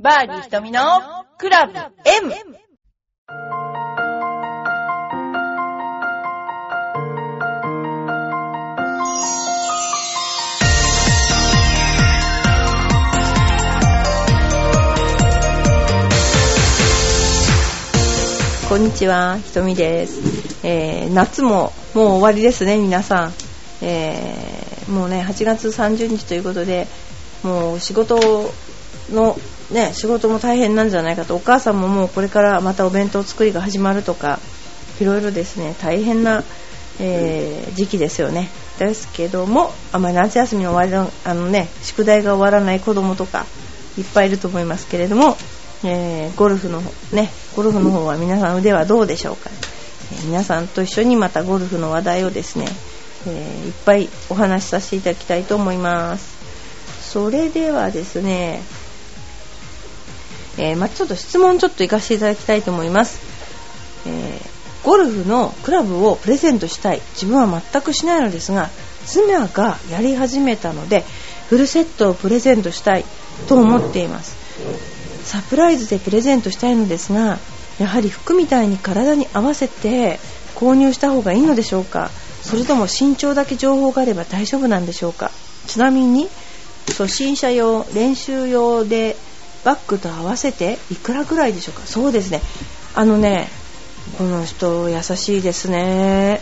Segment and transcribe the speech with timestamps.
[0.00, 0.80] バーディー瞳の
[1.38, 2.32] クラブ M!
[18.68, 20.64] こんにちは、ひとみです。
[20.64, 23.32] えー、夏ももう終わりですね、皆さん。
[23.82, 26.86] えー、もうね、8月30日ということで、
[27.42, 28.52] もう仕事
[29.10, 29.36] の、
[29.70, 34.38] ね、仕事も大変なんじゃないかと、お母さんももうこれからまたお弁当作りが始まるとか、
[35.00, 36.42] いろいろですね、大変な、
[37.00, 38.48] えー、時期ですよね。
[38.78, 43.44] ですけども、あまり夏休みの終わりの、あのね、宿題が終わらない子供とか、
[43.98, 45.36] いっぱいいると思いますけれども、
[45.84, 52.66] えー、ゴルフの方ねゴルフの方は皆さん腕はどうでしょうか、えー皆さんと一緒にまたゴルフの話題をですね、
[53.26, 56.38] えーいっぱいお話しさせていただきたいと思います。
[57.12, 58.62] それではですね、
[60.58, 63.20] えーまちょっと質問ちょっと行かせていただきたいと思います、
[64.06, 67.02] えーゴルフのクラブをプレゼントしたい。
[67.12, 68.70] 自分は全くしないのですが
[69.06, 71.04] 妻がやり始めたので
[71.50, 73.04] フルセットをプレゼントしたい。
[73.48, 74.36] と思っています。
[75.24, 77.38] サプライズでプレゼントしたいのですが
[77.78, 80.18] やはり服みたいに体に合わせて
[80.54, 82.10] 購入した方がいいのでしょうか。
[82.42, 85.32] それとも身長だけ情報があれば大丈夫なんでしょうか。
[85.66, 86.30] ちなみに
[86.86, 89.17] 初心者用練習用で
[89.68, 91.86] バッグと合わせていくらぐらいでしょうか？
[91.86, 92.40] そうですね。
[92.94, 93.48] あのね
[94.16, 96.40] この人優しいですね。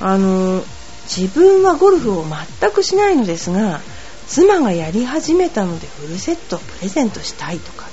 [0.00, 0.62] あの
[1.08, 2.24] 自分はゴルフを
[2.60, 3.80] 全くしないのですが
[4.28, 7.88] 妻がやり始めたのでフルセットをプレゼントしたいとか。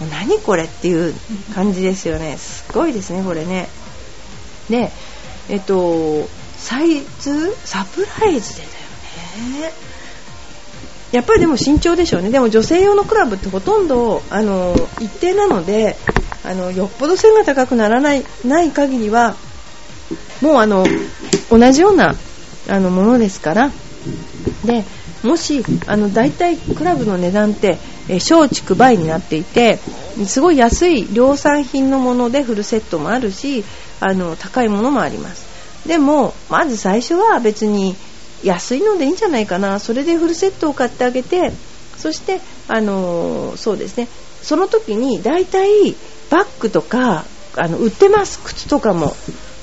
[0.00, 1.14] もう何これっていう
[1.54, 2.38] 感じですよね。
[2.38, 3.68] すごいですねこれね。
[4.70, 4.90] で
[5.50, 6.26] えっと
[6.56, 7.54] サイズ？
[7.66, 8.68] サプライズでだ
[9.58, 9.89] よね。
[11.12, 12.30] やっぱりでも慎重でしょうね。
[12.30, 15.96] でも女性用のクラブってほとんどあの一定なので
[16.44, 19.34] あのよっぽど背が高くならないない限りは
[20.40, 20.84] もうあの
[21.50, 22.14] 同じような
[22.68, 23.70] あのものですから。
[24.64, 24.84] で
[25.22, 27.78] もしあの大体クラブの値段って
[28.08, 29.78] えー小畜梅になっていて
[30.26, 33.64] すごい安い量産品のものでフルセットもあるし
[34.00, 35.50] あの高いものもあります。
[35.86, 37.96] でもまず最初は別に
[38.42, 39.78] 安いのでいいんじゃないかな。
[39.78, 41.52] それでフルセットを買ってあげて
[41.96, 44.08] そしてあのーそうですね。
[44.42, 45.94] その時に大体
[46.30, 47.24] バッグとか
[47.56, 48.40] あの売ってます。
[48.44, 49.14] 靴とかも。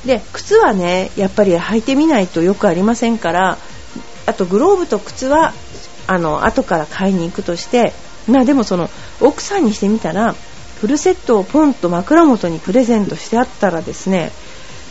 [0.05, 3.57] で靴はねやっぱり履いてみないとよくありませんから
[4.25, 5.53] あとグローブと靴は
[6.07, 7.93] あの後から買いに行くとして
[8.27, 8.89] まあでもその
[9.21, 10.33] 奥さんにしてみたら
[10.79, 14.31] フルセットをポンと枕元にプレゼントしてあったらですね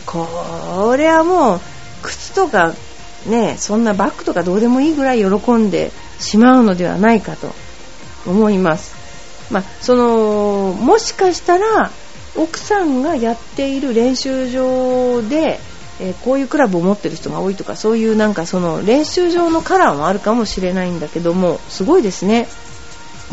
[0.05, 1.61] これはもう
[2.03, 2.75] 靴とか
[3.27, 7.55] ねそんなバッグとかどうでもいいぐらい喜んでしまうのではないかと
[8.27, 8.97] 思います。
[9.51, 11.91] まあ、そのもしかしたら
[12.37, 15.61] 奥さんがやっている練習場で、
[16.01, 22.49] えーこういうクラブを持ってる人が多いとかそういうなんかその練習場のカラーもあるかもしれないんだけどもすごいですね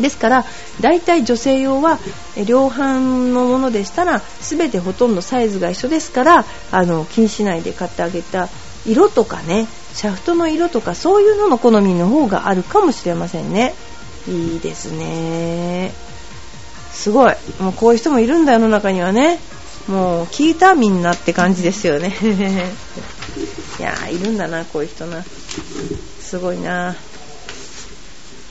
[0.00, 0.44] ですから
[0.80, 1.98] 大体女性用は
[2.46, 8.48] 量販のものでしたら全てほとんどサイズが一緒ですからあの気にしないで買ってあげた
[8.86, 13.74] 色とかねシャフトの色とかそういうのの好みの方があるかもしれませんね。
[14.28, 15.92] いいですね。
[16.92, 17.34] すごい。
[17.60, 19.38] もうこういう人もいるんだ世の中にはね。
[19.88, 22.08] もう聞いたみんなって感じですよね。
[23.78, 25.22] いやーいるんだなこういう人な。
[26.20, 26.96] すごいな。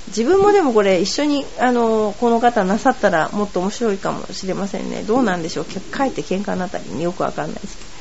[0.07, 5.03] 自分もでもこれ一緒にあのこの方なさったらもっと面白いかもしれませんね。
[5.07, 5.65] どうなんでしょう。
[5.65, 7.92] かえって喧嘩になったりによくわかんないですけど。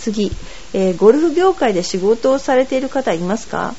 [0.00, 0.32] 次、
[0.72, 3.74] えーゴルフ業界で仕事をされている方いますか？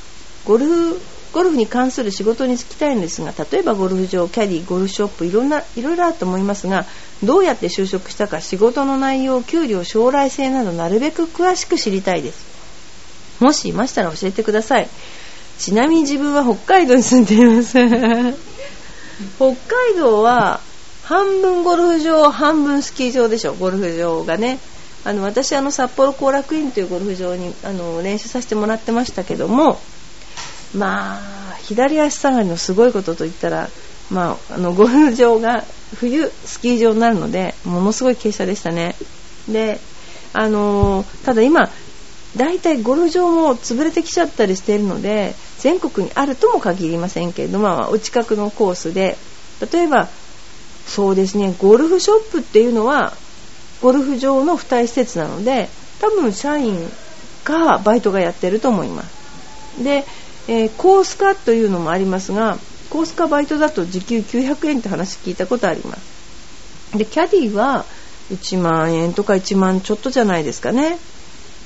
[0.45, 1.01] ゴルフ
[1.33, 6.85] ゴルフに関する仕事に就きたいんですが例えばゴルフ場キャディゴルフショップいろんないろいろあると思いますが
[7.23, 12.51] どうやって就職したか仕事の内容給料将来性などなるべく詳しく知りたいです。
[13.39, 14.89] もしいましたら教えてください。
[15.57, 17.77] ちなみに自分は北海道に住んでいます。
[19.37, 20.59] 北海道は
[21.03, 24.59] 半分ゴルフ場半分スキー場でしょゴルフ場がね。
[25.03, 29.79] あの私あの札幌後楽園というゴルフ場にあの練習させてもらってましたけども
[30.75, 33.69] まあ左足下がりのすごいことといったら、
[34.11, 35.63] まあ、あのゴルフ場が
[35.95, 38.95] 冬スキー場になるのでものすごい傾斜でしたね。
[39.49, 39.79] で
[40.33, 41.69] あのただ今
[42.37, 49.17] 大体ゴルフ場も潰れてきちゃったりしているので全国にあるとも限りませんけれども、まあ、お近くのコースで
[49.71, 50.07] 例えば
[50.87, 53.13] そうですねゴルフショップっていうのは
[53.81, 55.69] ゴルフ場の付帯施設なので
[55.99, 56.77] 多分社員
[57.43, 59.83] かバイトがやってると思います。
[59.83, 60.05] で、
[60.47, 62.57] えーコース化というのもありますが
[62.89, 66.97] コースかバイトだと時給900円って話聞いたことあります。
[66.97, 67.85] でキャディは
[68.31, 70.97] 1万円とか1万ちょっとじゃないですかね。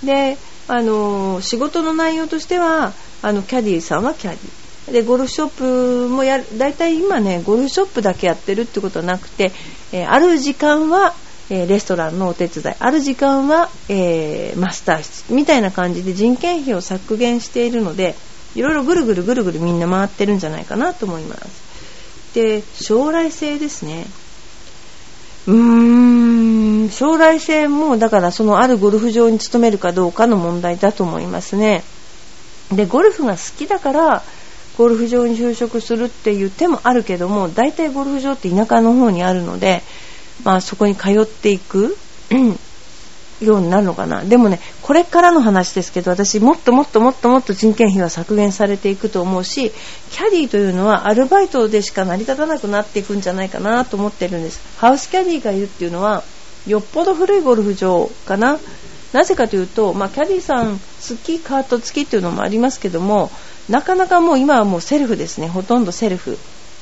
[0.03, 0.38] で
[0.68, 9.51] あの仕事の内容としてはあのキャディーさんはキャディでゴルフショップもやだいたい今ねゴルフショップだけやってるってことはなくて、
[9.91, 11.15] えー、ある時間は、
[11.50, 12.75] え、レストランのお手伝い。
[12.80, 18.15] ある時間は、えー、マスター室みたいな感じで人件費を削減しているので
[18.56, 22.33] いろいろぐるぐるぐるぐるみんな回ってるんじゃないかなと思います。
[22.33, 24.07] で将来性ですね。
[25.47, 31.83] うーん将来性もだからそのあるゴルフ場に勤めるかどうかの問題だと思いますね。
[32.71, 34.24] でゴルフが好きだから
[34.77, 39.83] ゴルフ場に就職するっていう手もあるけども大体ゴルフ場って田舎の方にあるので、
[40.43, 41.97] まあ、そこに通っていく
[43.41, 44.23] ようになるのかな。
[44.23, 49.71] でもねこれからの話ですけど私もっともっともっともっと人件費は削減されていくと思うし
[50.11, 54.59] キャディーというのはアルバイトでしか成り立たなくなっていくんじゃないかなと思ってるんです。
[54.77, 56.23] ハウスキャディーがいるっていうのは
[56.67, 58.59] よっぽど古いゴルフ場かな。
[59.13, 63.31] なぜかというと、まあ、キャディーさん付きカート付きっていうのもありますけども
[63.69, 65.47] なかなかもう今はもうセルフですね。
[65.47, 66.37] ほとんどセルフ。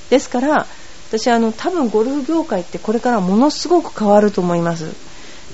[0.10, 0.68] ですから
[1.14, 4.96] 私あの多分ゴルフ業界ってこれからものすごく変わると思います。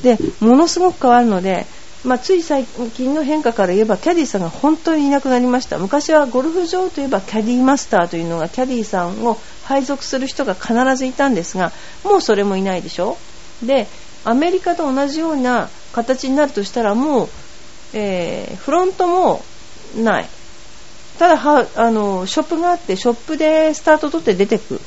[0.01, 1.65] でものすごく変わるので、
[2.06, 5.77] まあ、つい最近の変化から言えばキャディーさんが本当にいなくなりました。
[5.77, 11.73] 昔はゴルフ場といえばキャディーマスターというのがキャディーさんを配属する人が必ずいたんですが
[12.06, 13.17] もうそれもいないでしょ。
[13.61, 13.88] で
[14.23, 17.29] アメリカと同じような形になるとしたらもう、
[17.91, 19.44] えー、フロントも
[19.97, 20.25] ない。
[21.17, 24.79] ただあのショップがあってショップでスタート取って出てく。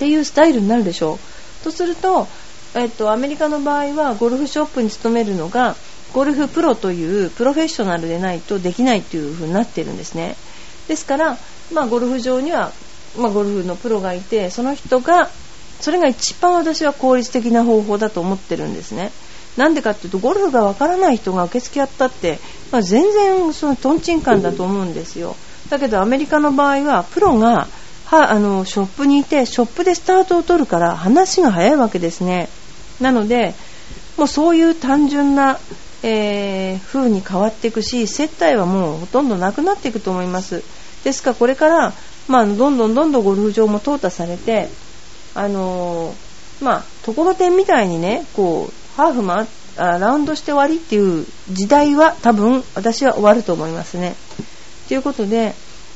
[0.00, 1.18] っていうスタイルになるでしょ
[1.60, 1.64] う。
[1.64, 2.26] とすると
[2.74, 5.74] えっと、アメリカの場合はゴルフショップに勤めるのが
[6.12, 10.36] ゴルフプロというプロフェッショナルでないとできないという風になってるんですね。
[10.88, 11.36] ですから、
[11.72, 12.72] まあ、ゴルフ場には、
[13.18, 15.30] まあ、ゴルフのプロがいてその人が
[15.80, 19.10] それが一番私は効率的な方法だと思ってるんですね。
[19.56, 22.38] なんでかっていうとゴルフがわからない人が受付やったって、
[22.70, 25.34] まあ、全然そのトンチンカンだと思うんですよ。
[25.70, 27.68] だけどアメリカの場合はプロが
[28.10, 32.48] はあのショップにいてショップでスタートを取るから話が早いわけですね
[33.00, 33.54] なので
[34.16, 35.60] もうそういう単純な、
[36.02, 40.64] えー、風に変わっていくし接待はもうほとんどなくなっていくと思います
[41.04, 41.92] ですからこれから、
[42.26, 44.68] まあ、どんどんどんどんゴルフ場も淘汰されて
[45.36, 54.16] あのー、まあ、ところてんみたいにねこうハーフあラウンドして終わりっていう時代は多分私は終わると思いますね。
[54.88, 55.54] ということで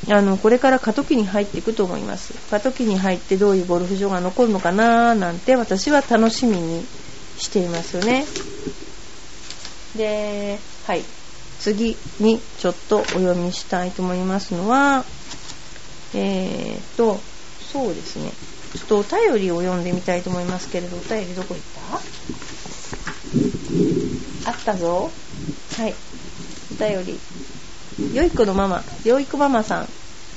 [0.08, 2.34] あのこれから過渡期に入っていくと思います。
[2.50, 6.84] 過渡期に入ってどういうゴルフ場が残るのかななんて私は楽しみに
[7.38, 8.26] していますよね。
[9.96, 11.02] ではい。
[11.60, 15.04] 次にちょっとお読みしたいと思いますのは
[16.12, 17.18] えー、と
[17.72, 18.30] そうですね。
[18.78, 21.62] ちょっとお便りを読んでみたいと思いますけれどお便りどこ行っ
[24.44, 24.50] た？
[24.50, 25.10] あったぞ。
[25.78, 25.94] はい。
[26.72, 27.18] お便り。
[28.12, 29.88] よい子のママ、よい子ママさん、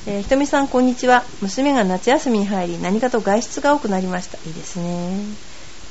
[0.05, 1.23] えー、ひとみさんこんにちは。
[1.41, 4.37] 娘が夏休みに入り、何かと外出が多くなりました。
[4.45, 5.17] いいですね。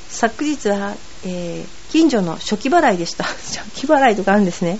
[0.09, 3.25] 昨日は、えー、近所の初期払いでした。
[3.53, 4.79] 初期払いとかあるんですね。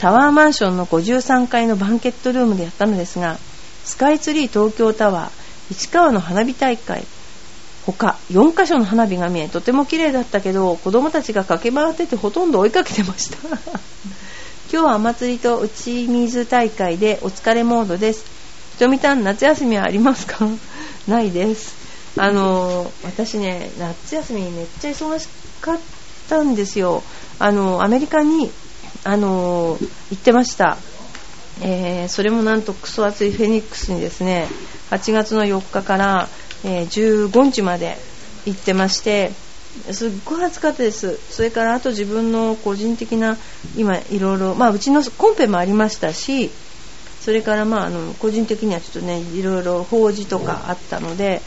[0.00, 3.38] タワーマンションの53階のバンケットルームでやったのですが、
[3.84, 7.06] スカイツリー東京タワー、市川の花火大会、
[7.86, 13.36] 他4カ所の花火が見え、とても綺麗だったけど、子供たちが駆け回っててほとんど追いかけてました。
[14.70, 18.26] 今日はお祭りと打ち水大会でお疲れモードです。
[18.72, 20.46] ひとみたん、夏休みはありますか？
[21.08, 21.74] ないです。
[22.18, 25.26] あの、私ね、夏休みめっちゃ忙し
[25.62, 25.78] かっ
[26.28, 27.02] たんですよ。
[27.38, 28.50] あの、アメリカに、
[29.04, 29.78] あの、
[30.10, 30.76] 行ってました。
[31.62, 34.48] えー、それもなんとクソ暑いフェニックスにですね、
[34.90, 36.28] 8月の4日から、
[36.62, 37.96] えー、15日まで
[38.44, 39.32] 行ってまして、
[39.92, 41.16] すっごい暑かったです。
[41.30, 43.36] それからあと自分の個人的な
[43.76, 46.50] 今いろいろまあうちのコンペもありましたし
[47.20, 51.42] それからまああの個人的にはちょっとねいろいろ法事とかあったので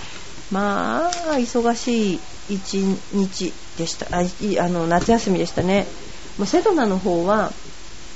[0.52, 2.20] まあ忙しい
[2.50, 2.76] 一
[3.14, 4.08] 日でした。
[4.18, 5.88] ああの夏休みでしたね。
[6.38, 7.52] もうセドナの方は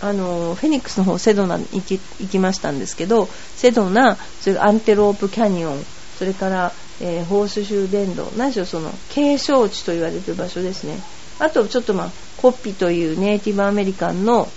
[0.02, 5.84] あのフェニックスの方セドナに行き行きましたんですけどセドナそれアンテロープキャニオン
[6.18, 11.00] それからえー、ホースシュー伝道何しろその景勝地と言われてる場所ですね。
[11.40, 14.48] あとちょっとまあコッピというネイティブアメリカンの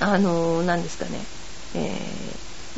[0.00, 1.10] あのー、何ですかね、
[1.74, 1.90] え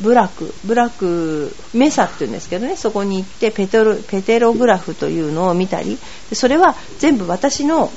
[0.00, 0.54] ー、ブラック。
[0.64, 2.76] ブラックメサっていうんですけどね。
[2.76, 5.98] そこに行ってペテロペテログラフというのを見たり。
[6.32, 7.90] それは全部私の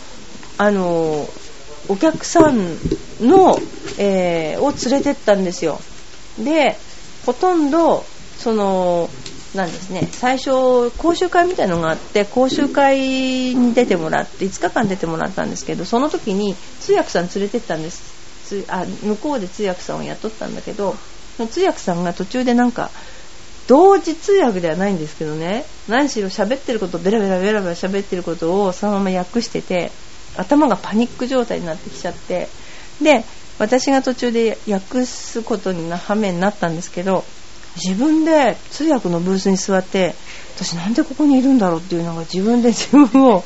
[0.57, 1.29] あのー、
[1.89, 2.77] お客さん
[3.21, 3.57] の、
[3.97, 5.79] えー、を連れてったんですよ。
[6.37, 6.77] で
[7.25, 8.05] ほとんど
[8.37, 9.09] その
[9.55, 10.07] なんですね。
[10.11, 12.99] 最初講習会みたいのがあって講習会
[13.55, 18.17] に出てもらって5日間出てもらったんですけどその時に通訳さん連れてったんです。
[18.69, 20.95] あ向こうで通訳さんを雇ったんだけど
[21.49, 22.91] 通訳さんが途中でなんか
[23.67, 25.65] 同時通訳ではないんですけどね。
[25.87, 29.91] 何しろ喋ってることベラベラベラベラ喋ってることをそのまま訳してて
[30.37, 32.47] 頭がパニック状態になってきちゃって。
[33.01, 33.23] で
[33.59, 37.25] 私が途中で訳すことにな羽目になったんですけど
[37.83, 40.13] 自分で通訳のブースに座って
[40.55, 43.43] 私なんでここにいるんだろうっていうのが自分で自分を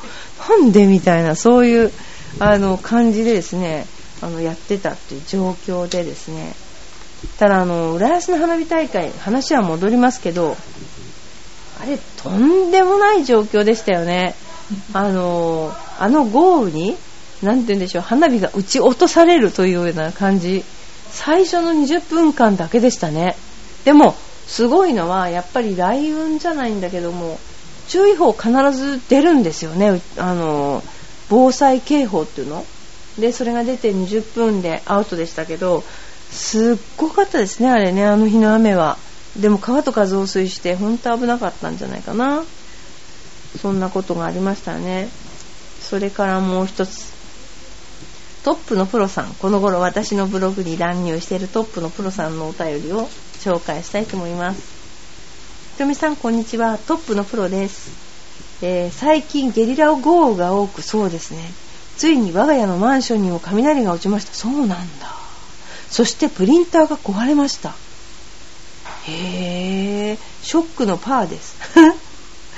[0.49, 1.91] なんでみたいなそういう
[2.39, 3.85] あの感じでですね
[4.21, 6.53] あのやってたっていう状況でですね。
[7.37, 10.57] ただあの浦安の花火大会話は戻りますけど
[11.79, 14.33] あれとんでもない状況でしたよね。
[14.93, 16.97] あのあの豪雨に
[17.43, 20.63] 何て言うんでしょう花火が撃ち落とされるというような感じ。
[21.11, 23.35] 最初の20分間だけでしたね。
[23.85, 24.15] でも
[24.47, 27.39] すごいのはやっぱり雷雲じゃないんだけども
[27.87, 30.01] 注意報必ず出るんですよね。
[30.17, 30.83] あの
[31.29, 32.65] 防災警報っていうの。
[33.19, 35.83] でそれが出て20分でアウトでしたけど
[36.29, 38.05] すっごかったですねあれね。
[38.05, 38.97] あの日の雨は。
[39.39, 42.43] でも川とか増水して本当危なかったんじゃないかな。
[43.61, 45.09] そんなことがありましたね。
[45.81, 47.10] それからもう一つ。
[48.43, 53.07] トップのプロさんこの頃私のブログに乱入しているトップのプロさんのお便りを
[53.39, 54.61] 紹介したいと思います。
[55.73, 56.77] ひとみさんこんにちは。
[56.77, 57.91] トップのプロです、
[58.63, 61.39] えー、最近ゲリラ豪雨が多くそうですね。
[61.97, 64.33] ついに我が家のマンションにも雷が落ちました。
[64.33, 65.15] そうなんだ。
[65.89, 67.75] そしてプリンターが壊れました。
[69.07, 71.57] へえショックのパーです。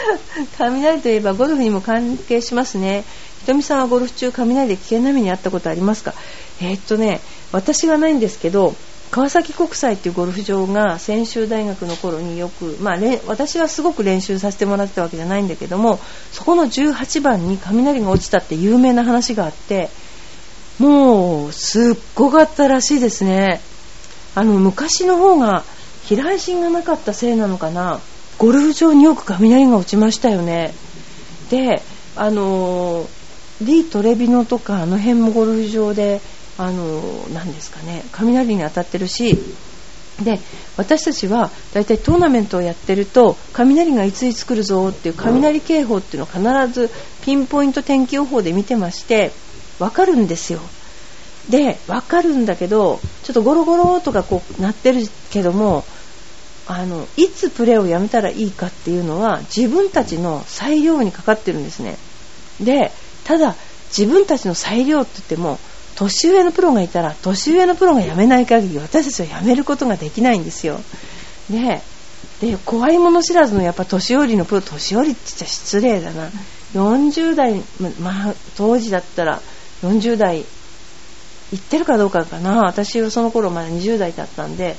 [0.57, 3.03] 雷といえばゴルフにも関係しますね。
[3.41, 6.13] ひとみさんはゴルフ中雷で危険な目に遭ったことありますか？
[6.61, 7.19] えー、っとね
[7.51, 8.75] 私はないんですけど
[9.11, 15.99] 川崎国際っていうゴルフ場が専修大学の頃によく、まあ、私はすごく練習させてもらってたわけじゃないんだけども
[16.31, 19.89] そこの18番に雷が落ちたって有名な話があって
[20.79, 23.61] もうすっごかったらしいですね。
[24.35, 25.63] あの昔の方が
[26.05, 27.99] 飛来心がなかったせいなのかな。
[28.37, 30.73] ゴルフ場によく雷が落ちましたよね。
[31.49, 31.81] で
[32.15, 33.07] あの
[33.61, 36.21] リー・トレビノとかあの辺もゴルフ場で
[36.57, 37.01] あの
[37.33, 39.37] 何ですかね雷に当たってるし
[40.21, 40.39] で
[40.77, 46.91] 私たちは大体トーナメントをやってると雷がいついつ来るぞっていう雷警報っていうのを必ず
[47.23, 49.31] ピンポイント天気予報で見てまして
[49.79, 50.59] わかるんですよ。
[51.49, 55.83] でわかるんだけどちょっとゴロゴロとかこう鳴ってるけども
[56.67, 61.97] あのいつプレーをやめたらいいかっていうのは自分たちの裁量にかかってるんですね。
[62.61, 62.91] で
[63.25, 63.55] ただ
[63.95, 65.59] 自分たちの裁量って言っても
[65.95, 70.79] 年上のプロがいたら年上のプロが辞めない限り私たちは辞めることができないんですよ。
[71.49, 71.81] で
[72.41, 76.29] で怖いもの知らずのやっぱ年寄りのプロ年寄りって言っちゃ失礼だな。
[76.73, 77.61] 40代
[77.99, 79.41] まあ当時だったら
[79.83, 80.43] 40代
[81.51, 82.61] 行ってるかどうかかな。
[82.61, 84.75] 私はその頃まだ20代だったんで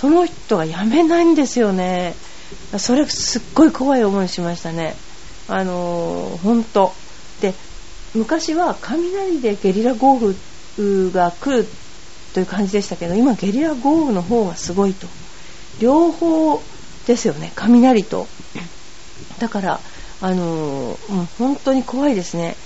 [0.00, 2.14] その人が辞めないんですよね。
[2.78, 4.94] それすっごい怖い思いしましたね。
[5.46, 6.94] あのー、本当。
[7.42, 7.52] で
[8.14, 10.18] 昔は雷でゲリラ豪
[10.78, 11.66] 雨が来る
[12.32, 15.06] という感じでしたけど今ゲリラ豪雨の方がすごいと。
[15.82, 16.62] 両方
[17.06, 17.52] ですよね。
[17.54, 18.26] 雷と。
[19.38, 19.80] だから
[20.22, 22.56] あのー、う、本当に怖いですね。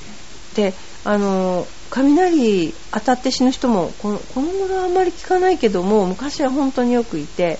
[0.54, 0.72] で
[1.02, 7.58] あの雷当たって死ぬ人もこのこの頃はあんまり聞かないけども昔は本当によくいて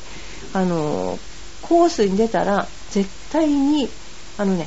[0.52, 1.18] あの
[1.62, 3.88] コースに出たら絶対に
[4.36, 4.66] あのね、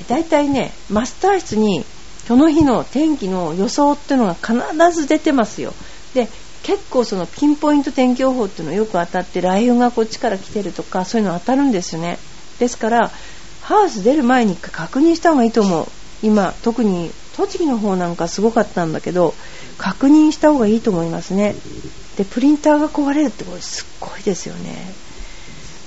[0.00, 1.84] えー、大体ねマスター室に
[2.26, 4.54] その日の天気の予想っていうのが必
[4.92, 5.72] ず出てますよ。
[6.12, 6.28] で
[6.62, 12.18] 結構そのピンポイント天気予報っていうのよく当たって雷雲がこっちから来てるとかそういうの当たるんですよね。
[12.58, 13.10] ですから
[13.62, 15.86] ハウス出る前に確認した方がいいと思う。
[16.22, 19.32] 今特に栃木の方なんかすごかったんだけど
[19.78, 21.54] 確認した方がいいと思いますね。
[22.16, 24.74] でプリンターが壊れるってこれすっごいですよね。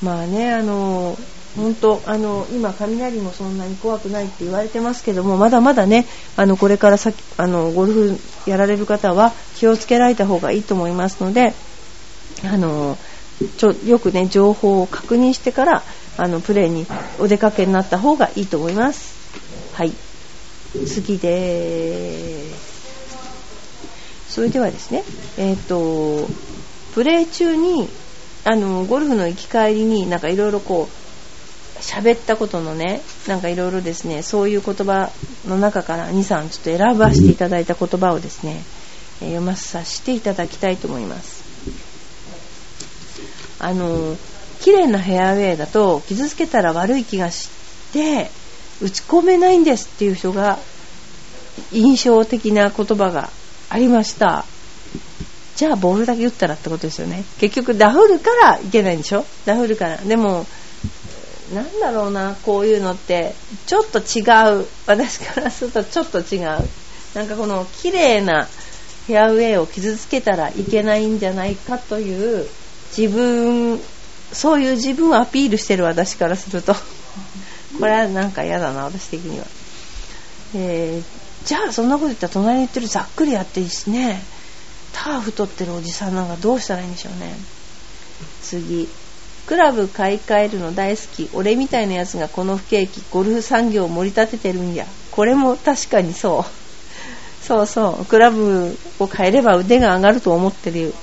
[0.01, 1.17] まあねあの
[1.57, 6.05] 本当あの今雷もそんなに怖くないって言われてますけどもまだまだね
[6.37, 11.53] あのこれから先あのゴルフやられる方は気をつけられた方がいいと思いますので
[12.45, 12.97] あの
[13.57, 15.83] ちょよくね情報を確認してから
[16.17, 16.87] あのプレーに
[17.19, 19.73] お出かけになった方がいいと思います。
[19.73, 19.91] はい。
[20.85, 22.45] 次で
[24.29, 25.03] それではですね
[25.37, 26.29] えっ、ー、と
[26.93, 27.89] プレー中に
[28.43, 31.01] あのゴルフの行き帰りになんかいろいろこう
[31.79, 35.11] 喋ったことのねなんかいろいろですねそういう言葉
[35.47, 38.61] の中から23ちょっと選ばせていただいた言葉をですね、
[39.21, 41.41] え、読まさせていただきたいと思います。
[43.59, 44.17] あの
[44.61, 47.49] 綺麗なヘアウェイだと傷つけたら悪い気がし
[47.93, 48.31] て
[48.81, 50.57] 打ち込めないんですっていう人が
[51.71, 53.29] 印象的な言葉が
[53.69, 54.45] ありました。
[55.55, 57.23] じゃあボールだけ打ったらってことですよね。
[57.39, 59.25] 結局ダフるからいけないんでしょ？
[59.45, 59.97] ダフるから。
[59.97, 60.47] でも
[61.53, 63.35] なんだろうなこういうのって。
[63.67, 64.21] ちょっと違
[64.61, 64.65] う。
[64.87, 66.43] 私からするとちょっと違う。
[67.13, 68.45] なんかこの綺麗な
[69.05, 72.47] フェアウェイを傷つけたらいけないんじゃないかという
[72.97, 73.79] 自分
[74.31, 76.73] そういう自分をアピールしてる私からすると。
[77.81, 79.45] これはなんか嫌だな私的には、
[80.55, 84.21] えー、じゃあそんなこと言ったら隣に言ってるざっくりやっていいしね。
[84.93, 87.33] ターフ取ってるおじさんなんかどうしたらいいんでしょうね。
[88.43, 88.87] 次。
[89.47, 91.27] クラブ買い替えるの大好き。
[91.33, 94.85] 俺みたいなやつがこの不景気ゴルフ産業を盛り立ててるんや。
[95.09, 97.43] これも確かにそう。
[97.43, 98.05] そうそう。
[98.05, 100.93] クラブを変えれば腕が上がると思ってる。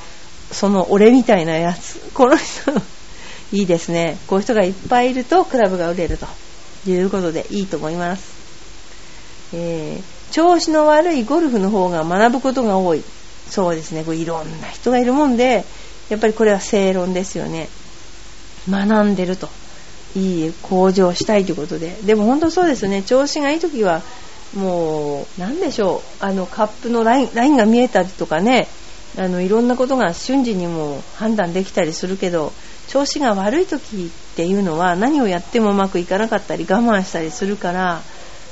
[0.53, 1.99] その俺みたいなやつ。
[2.15, 2.73] この人。
[3.51, 4.19] いいですね。
[4.27, 6.27] こういう人がいっぱいいるとクラブが売れると。
[6.87, 13.03] いうことでいいと思います、えー、調子の悪いゴルフの方が学ぶことが多い。
[13.49, 14.05] そうですね。
[14.05, 15.65] これいろんな人がいるもんで
[16.11, 17.69] やっぱりこれは正論ですよね。
[18.69, 19.49] 学んでると。
[20.17, 21.97] いい向上したいということで。
[22.05, 23.03] でも本当そうですね。
[23.03, 24.03] 調子がいい時は
[24.55, 26.25] もう何でしょう。
[26.25, 28.69] あのカップのラインラインが見えたりとかね。
[29.17, 32.53] あのいろんなことが瞬時にも判断できたりするけど
[32.89, 38.03] 調子が悪い時っていうのは何をやってもうまくいかなかったり我慢したりするから、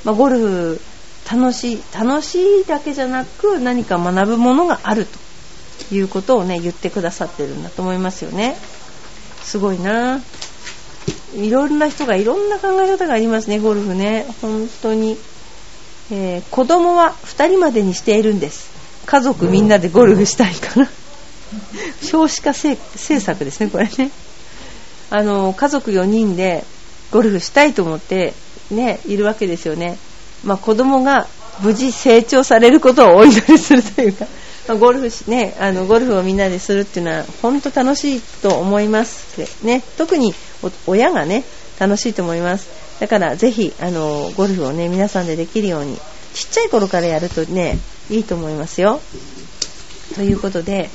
[0.03, 0.81] まあ、ゴルフ
[1.29, 5.05] 楽しい楽しいだけじゃなく何か学ぶものがある
[5.89, 8.55] ということをね言ってくださってるんだと思いますよね。
[9.41, 10.21] すごいな。
[11.35, 14.25] いろんな人がいろんな考え方がありますねゴルフね。
[14.41, 15.17] 本当に。
[16.09, 18.69] えー、子供は2人までにしているんです。
[19.05, 20.87] 家族みんなでゴルフしたいから。
[22.01, 22.77] 少子化政
[23.19, 24.11] 策ですねこれね。
[25.09, 26.63] あの家族4人で
[27.11, 28.33] ゴルフしたいと思って
[28.71, 29.97] ねいるわけですよね。
[30.43, 31.27] まあ、子供が
[31.61, 34.25] 無事成長されることをお祈りするというか、
[34.67, 40.33] まあ、ゴルフしねあのゴルフをみんなでするっていうのは本当楽しいと思いますね特に
[40.85, 41.43] 親がね
[41.79, 42.87] 楽しいと思います。
[42.99, 45.97] だからぜひあのゴルフをね皆さんでできるように
[46.33, 47.77] ちっちゃい頃からやるとね
[48.09, 48.99] いいと思いますよ。
[50.15, 50.89] ということで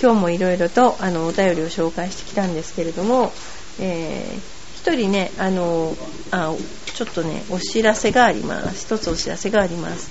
[0.00, 3.32] 今日もいろいろとあのお便りを紹介してきたんですけれども、
[3.80, 5.96] えー、1人ねあの
[6.30, 6.54] あ
[6.94, 8.86] ちょっとねお知らせがあります。
[8.86, 10.10] 一つお知らせがあります、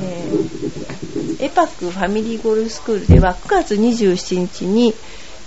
[0.00, 4.94] えー、エパックファミリーゴルフスクールでは9月27日に、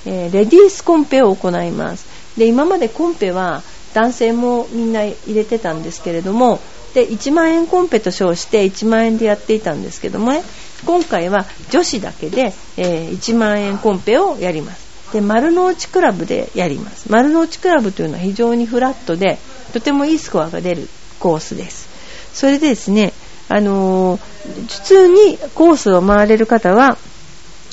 [0.05, 2.05] えー、レディースコンペを行います。
[2.37, 6.59] で今までコンペは男性もみんな入れてたんですけれども
[6.93, 10.43] で1万円コンペと称して1万円でやっていたんですけどもね
[10.85, 14.84] 今回は女子だけで、えー、1万円コンペをやります。
[15.13, 17.11] で丸の内クラブでやります。
[17.11, 19.37] 丸の内クラブというのは非常にフラットで
[19.73, 20.87] とてもいいスコアが出る
[21.19, 21.87] コースです。
[22.33, 23.13] それでですね
[23.47, 24.21] あのー、
[24.67, 26.97] 普通にコースを回れる方は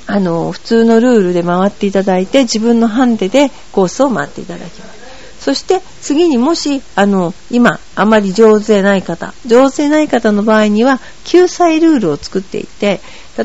[0.07, 5.03] あのー、普通のルールで回っていただいて自分のハンデでコースを回っていただきます。
[5.42, 13.01] そして次にもし、あの、今、あまり上手でない方、上手でない方の場合には、救済ルールを作っていて、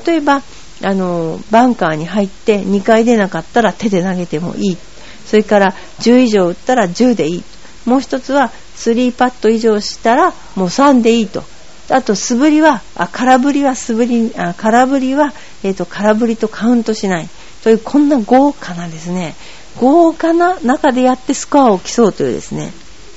[0.06, 0.43] 例えば、
[0.84, 4.78] あの、バンカーに入って2回出なかったら手で投げてもいい。
[5.26, 7.44] それから10以上打ったら10でいい。
[7.86, 11.44] もう一つは3パット以上したらもう3でいいと。
[11.90, 17.30] あと素振りは、あ空振りは素振り、あ空振りは、えっ、ー、と、空振りとカウントしない。
[17.63, 19.36] という、こんな豪華なですね、
[19.80, 22.74] 豪華な中でやってスコアを競うというですね、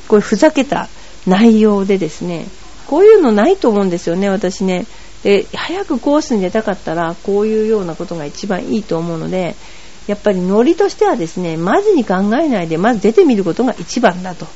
[0.07, 0.89] これふざけた
[1.27, 2.47] 内容でですね、
[2.87, 4.87] こういうのないと思うんですよね、私ね。
[5.23, 9.55] で、早くコースに出たかったら、こういうようなことが一番いいと思うので、
[10.07, 14.47] やっぱりノリとしてはですね、マジに考えないで、まず出てみることが一番だと。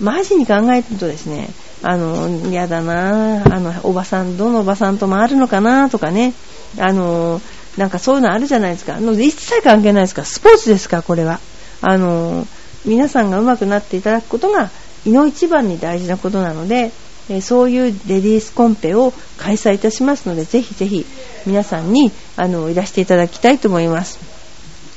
[0.00, 1.50] マジに考えるとですね、
[1.82, 6.32] あの、嫌だなあの、おばさん、どのおばさんと回るのかなとかね、
[6.78, 7.40] あの、
[7.76, 8.98] なんかそういうのあるじゃないですか。
[8.98, 11.40] 一切関係ないですから、スポーツですから、これは。
[11.80, 12.46] あの、
[12.84, 14.70] 皆さんが上手くなっていただくことが、
[15.04, 16.92] 胃の一番に大事なことなので、
[17.30, 21.06] えそういうレディースコンペを開催いたしますので、ぜひぜひ
[21.46, 24.34] 皆さんにあのいらしていただきたいと思います。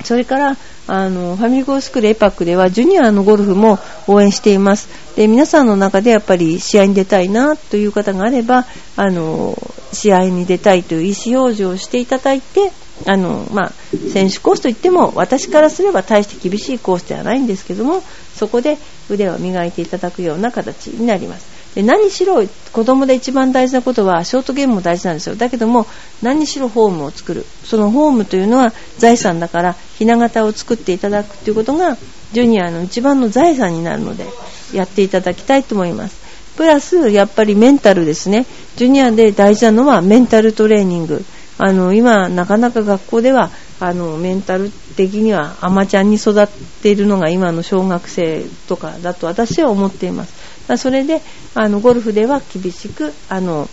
[0.03, 4.87] それから、あの、ファミリーゴースクールエパックでは、ジュニアのゴルフも応援しています。
[5.15, 9.57] で、皆さんの中でやっぱり試合に出たいなという方があれば、あの、
[9.91, 12.71] 試合に出たいという意思表示をしていただいて、
[13.05, 13.71] あの、まあ、
[14.13, 18.01] 選手コースといっても、私からすれば大して厳しいコースではないんですけども、
[18.35, 18.77] そこで
[19.09, 21.56] 腕を磨いていただくような形になります。
[21.77, 22.41] で何しろ
[22.73, 25.35] 子供で一番大事なことはショートゲームも大事なんですよ。
[25.35, 25.85] だけども
[26.23, 27.45] 何しろホームを作る。
[27.65, 31.95] そのホームというのは財産だからひな形を作っていただくということが
[32.33, 34.25] ジュニアの一番の財産になるので
[34.73, 36.19] やっていただきたいと思います。
[36.55, 38.47] プラスやっぱりメンタルですね。
[38.75, 41.23] ジュニアで大事なのはメンタルトレーニング。
[41.59, 46.47] あの今なかなか学校ではあのメンタル的にはアマちゃんに育っ
[46.81, 50.56] ているのが今の小学生とかだと私は思っています。
[50.75, 51.21] それで
[51.55, 53.69] あのゴルフでは厳しくあの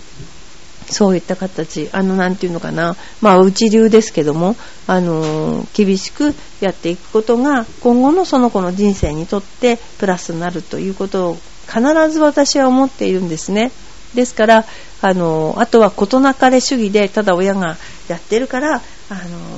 [0.90, 11.80] そういった形、あの、なんていうのかな、まあ、内流ですけども、あの、厳しくやっていくことが、今後のその子の人生にとってプラスになるということを必
[12.10, 13.72] ず私は思っているんですね。
[14.14, 14.64] ですから、
[15.00, 17.76] あの、あとは事なかれ主義で、ただ親が
[18.08, 18.80] やってるから、
[19.10, 19.14] あ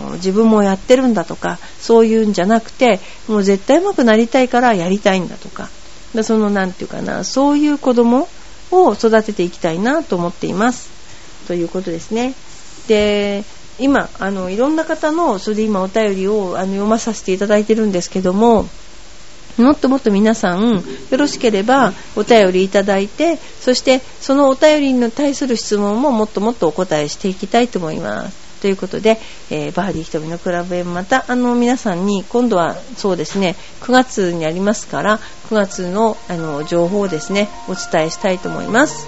[0.06, 5.68] の、自分もやってるんだとか、そういうんじゃなくて、もう絶対上手くなりたいからやりたいんだとか、
[6.22, 8.28] その、なんていうかな、そういう子供
[8.70, 10.90] を育てていきたいなと思っています。
[11.46, 12.34] ということですね。
[12.88, 13.44] で、
[13.78, 18.68] 今、あの、いろんな方の、それで今お便りをあの読まさせていただいてるんですけども、
[19.58, 20.82] もっともっと皆さん、よ
[21.16, 28.45] ろしければお便りいただいて、そしてそのお便りに対する質問ももっともっとお答えしていきたいと思います。
[28.60, 29.18] ということで、
[29.50, 35.18] えー、バーディー瞳のクラブへまた、あの、皆さんに、今度はそうですね、9月にありますから、
[35.50, 39.06] 9月の、あの、情報をですね、お伝えしたいと思います。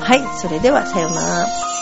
[0.00, 1.75] はい、それではさようなら。